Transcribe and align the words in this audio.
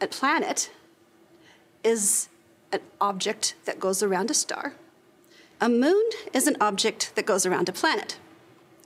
A 0.00 0.06
planet 0.06 0.70
is 1.84 2.28
an 2.72 2.80
object 3.00 3.54
that 3.66 3.78
goes 3.78 4.02
around 4.02 4.30
a 4.30 4.34
star. 4.34 4.74
A 5.60 5.68
moon 5.68 6.08
is 6.32 6.46
an 6.46 6.56
object 6.60 7.12
that 7.16 7.26
goes 7.26 7.44
around 7.44 7.68
a 7.68 7.72
planet. 7.72 8.16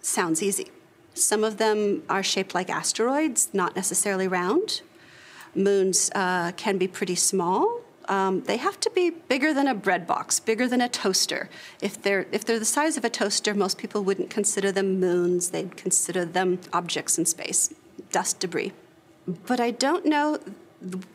Sounds 0.03 0.43
easy. 0.43 0.73
Some 1.15 1.45
of 1.45 1.59
them 1.59 2.03
are 2.09 2.25
shaped 2.25 2.55
like 2.55 2.69
asteroids, 2.69 3.49
not 3.53 3.77
necessarily 3.77 4.27
round. 4.27 4.83
Moons 5.55 6.11
uh, 6.17 6.51
can 6.57 6.79
be 6.79 6.89
pretty 6.89 7.15
small. 7.15 7.81
Um, 8.09 8.43
they 8.43 8.57
have 8.57 8.81
to 8.81 8.91
be 8.91 9.11
bigger 9.11 9.55
than 9.55 9.69
a 9.69 9.75
bread 9.75 10.07
box, 10.09 10.41
bigger 10.41 10.67
than 10.67 10.81
a 10.81 10.89
toaster. 10.89 11.49
If 11.81 12.03
they're, 12.03 12.27
if 12.33 12.45
they're 12.45 12.59
the 12.59 12.65
size 12.65 12.97
of 12.97 13.05
a 13.05 13.11
toaster, 13.11 13.55
most 13.55 13.79
people 13.79 14.03
wouldn't 14.03 14.31
consider 14.31 14.73
them 14.73 14.99
moons. 14.99 15.51
They'd 15.51 15.77
consider 15.77 16.25
them 16.25 16.59
objects 16.73 17.19
in 17.19 17.25
space, 17.25 17.73
dust, 18.11 18.41
debris. 18.41 18.73
But 19.47 19.61
I 19.61 19.71
don't 19.71 20.05
know 20.05 20.39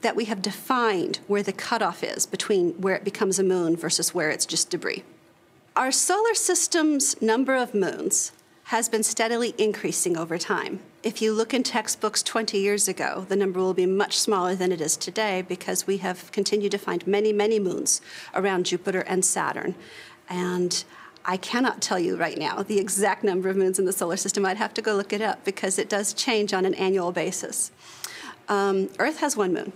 that 0.01 0.15
we 0.15 0.25
have 0.25 0.41
defined 0.41 1.19
where 1.27 1.43
the 1.43 1.53
cutoff 1.53 2.03
is 2.03 2.25
between 2.25 2.71
where 2.81 2.95
it 2.95 3.03
becomes 3.03 3.39
a 3.39 3.43
moon 3.43 3.75
versus 3.75 4.13
where 4.13 4.29
it's 4.29 4.45
just 4.45 4.69
debris. 4.69 5.03
Our 5.75 5.91
solar 5.91 6.33
system's 6.33 7.21
number 7.21 7.55
of 7.55 7.73
moons 7.73 8.31
has 8.65 8.87
been 8.87 9.01
steadily 9.01 9.55
increasing 9.57 10.15
over 10.15 10.37
time. 10.37 10.79
If 11.01 11.21
you 11.21 11.33
look 11.33 11.53
in 11.53 11.63
textbooks 11.63 12.21
20 12.21 12.57
years 12.59 12.87
ago, 12.87 13.25
the 13.27 13.35
number 13.35 13.59
will 13.59 13.73
be 13.73 13.85
much 13.85 14.19
smaller 14.19 14.53
than 14.53 14.71
it 14.71 14.81
is 14.81 14.95
today 14.97 15.41
because 15.41 15.87
we 15.87 15.97
have 15.97 16.31
continued 16.31 16.71
to 16.73 16.77
find 16.77 17.07
many, 17.07 17.33
many 17.33 17.57
moons 17.57 18.01
around 18.35 18.67
Jupiter 18.67 18.99
and 19.01 19.25
Saturn. 19.25 19.73
And 20.29 20.83
I 21.25 21.37
cannot 21.37 21.81
tell 21.81 21.97
you 21.97 22.15
right 22.15 22.37
now 22.37 22.61
the 22.61 22.79
exact 22.79 23.23
number 23.23 23.49
of 23.49 23.57
moons 23.57 23.79
in 23.79 23.85
the 23.85 23.93
solar 23.93 24.17
system. 24.17 24.45
I'd 24.45 24.57
have 24.57 24.73
to 24.75 24.81
go 24.81 24.95
look 24.95 25.13
it 25.13 25.21
up 25.21 25.43
because 25.45 25.79
it 25.79 25.89
does 25.89 26.13
change 26.13 26.53
on 26.53 26.65
an 26.65 26.73
annual 26.75 27.11
basis. 27.11 27.71
Um, 28.49 28.89
Earth 28.99 29.19
has 29.19 29.37
one 29.37 29.53
moon, 29.53 29.71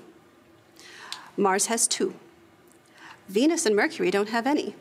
Mars 1.37 1.67
has 1.67 1.87
two. 1.87 2.15
Venus 3.29 3.65
and 3.65 3.75
Mercury 3.75 4.11
don't 4.11 4.29
have 4.29 4.45
any. 4.45 4.75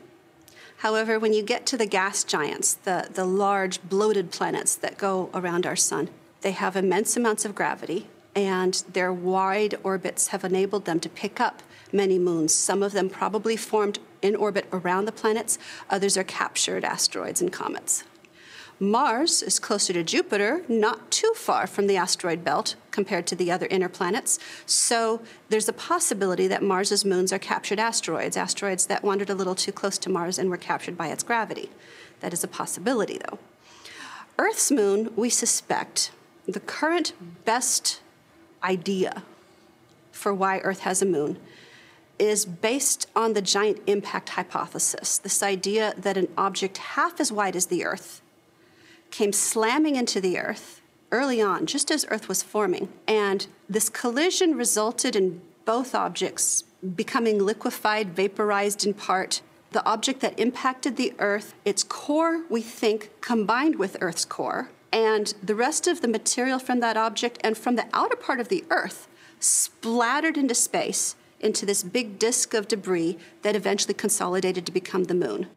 However, 0.77 1.17
when 1.17 1.31
you 1.31 1.43
get 1.43 1.65
to 1.67 1.77
the 1.77 1.85
gas 1.85 2.23
giants, 2.23 2.73
the, 2.73 3.07
the 3.13 3.23
large 3.23 3.81
bloated 3.83 4.31
planets 4.31 4.75
that 4.75 4.97
go 4.97 5.29
around 5.33 5.65
our 5.65 5.77
sun, 5.77 6.09
they 6.41 6.51
have 6.51 6.75
immense 6.75 7.15
amounts 7.15 7.45
of 7.45 7.55
gravity, 7.55 8.07
and 8.35 8.83
their 8.91 9.13
wide 9.13 9.75
orbits 9.83 10.29
have 10.29 10.43
enabled 10.43 10.85
them 10.85 10.99
to 10.99 11.07
pick 11.07 11.39
up 11.39 11.63
many 11.93 12.19
moons. 12.19 12.53
Some 12.53 12.83
of 12.83 12.91
them 12.91 13.09
probably 13.09 13.55
formed 13.55 13.99
in 14.21 14.35
orbit 14.35 14.65
around 14.73 15.05
the 15.05 15.11
planets, 15.11 15.57
others 15.89 16.17
are 16.17 16.23
captured 16.23 16.83
asteroids 16.83 17.41
and 17.41 17.51
comets. 17.53 18.03
Mars 18.83 19.41
is 19.41 19.59
closer 19.59 19.93
to 19.93 20.03
Jupiter, 20.03 20.61
not 20.67 21.09
too 21.09 21.31
far 21.37 21.67
from 21.67 21.87
the 21.87 21.95
asteroid 21.95 22.43
belt 22.43 22.75
compared 22.91 23.25
to 23.27 23.35
the 23.35 23.49
other 23.49 23.65
inner 23.67 23.87
planets. 23.87 24.39
So 24.65 25.21
there's 25.47 25.69
a 25.69 25.73
possibility 25.73 26.47
that 26.49 26.61
Mars's 26.61 27.05
moons 27.05 27.31
are 27.31 27.39
captured 27.39 27.79
asteroids, 27.79 28.35
asteroids 28.35 28.87
that 28.87 29.01
wandered 29.01 29.29
a 29.29 29.35
little 29.35 29.55
too 29.55 29.71
close 29.71 29.97
to 29.99 30.09
Mars 30.09 30.37
and 30.37 30.49
were 30.49 30.57
captured 30.57 30.97
by 30.97 31.07
its 31.07 31.23
gravity. 31.23 31.69
That 32.19 32.33
is 32.33 32.43
a 32.43 32.47
possibility, 32.47 33.19
though. 33.19 33.39
Earth's 34.37 34.69
moon, 34.69 35.13
we 35.15 35.29
suspect, 35.29 36.11
the 36.45 36.59
current 36.59 37.13
best 37.45 38.01
idea 38.65 39.23
for 40.11 40.33
why 40.33 40.59
Earth 40.59 40.81
has 40.81 41.01
a 41.01 41.05
moon 41.05 41.39
is 42.19 42.45
based 42.45 43.07
on 43.15 43.31
the 43.31 43.41
giant 43.41 43.79
impact 43.87 44.29
hypothesis 44.29 45.17
this 45.19 45.41
idea 45.41 45.93
that 45.97 46.17
an 46.17 46.27
object 46.37 46.77
half 46.79 47.21
as 47.21 47.31
wide 47.31 47.55
as 47.55 47.67
the 47.67 47.85
Earth 47.85 48.21
came 49.13 49.31
slamming 49.31 49.95
into 49.95 50.19
the 50.19 50.39
Earth 50.39 50.81
early 51.11 51.39
on, 51.39 51.67
just 51.67 51.91
as 51.91 52.03
Earth 52.09 52.27
was 52.27 52.41
forming. 52.41 52.89
And 53.07 53.45
this 53.69 53.87
collision 53.87 54.55
resulted 54.55 55.15
in 55.15 55.39
both 55.65 55.93
objects 55.93 56.63
becoming 56.95 57.37
liquefied, 57.37 58.15
vaporized 58.15 58.85
in 58.85 58.95
part. 58.95 59.41
The 59.71 59.85
object 59.85 60.19
that 60.21 60.39
impacted 60.39 60.97
the 60.97 61.13
Earth, 61.19 61.53
its 61.63 61.83
core, 61.83 62.43
we 62.49 62.61
think, 62.61 63.11
combined 63.21 63.77
with 63.77 63.97
Earth's 64.01 64.25
core, 64.25 64.71
and 64.91 65.33
the 65.43 65.55
rest 65.55 65.85
of 65.85 66.01
the 66.01 66.07
material 66.07 66.57
from 66.57 66.79
that 66.79 66.97
object 66.97 67.37
and 67.43 67.55
from 67.55 67.75
the 67.75 67.85
outer 67.93 68.15
part 68.15 68.39
of 68.39 68.49
the 68.49 68.65
Earth 68.71 69.07
splattered 69.39 70.37
into 70.37 70.55
space 70.55 71.15
into 71.39 71.65
this 71.65 71.83
big 71.83 72.17
disk 72.17 72.53
of 72.53 72.67
debris 72.67 73.17
that 73.43 73.55
eventually 73.55 73.93
consolidated 73.93 74.65
to 74.65 74.71
become 74.71 75.03
the 75.03 75.13
moon. 75.13 75.47